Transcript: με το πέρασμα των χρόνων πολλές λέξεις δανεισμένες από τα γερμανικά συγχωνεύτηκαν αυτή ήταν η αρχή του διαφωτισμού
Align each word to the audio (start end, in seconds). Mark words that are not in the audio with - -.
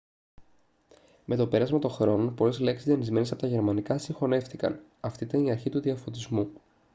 με 1.25 1.35
το 1.35 1.47
πέρασμα 1.47 1.79
των 1.79 1.89
χρόνων 1.91 2.35
πολλές 2.35 2.59
λέξεις 2.59 2.87
δανεισμένες 2.87 3.31
από 3.31 3.41
τα 3.41 3.47
γερμανικά 3.47 3.97
συγχωνεύτηκαν 3.97 4.81
αυτή 5.01 5.23
ήταν 5.23 5.43
η 5.45 5.51
αρχή 5.51 5.69
του 5.69 5.79
διαφωτισμού 5.81 6.51